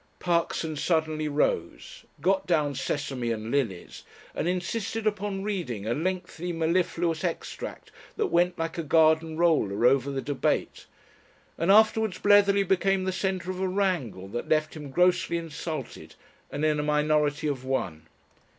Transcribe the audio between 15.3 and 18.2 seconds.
insulted and in a minority of one.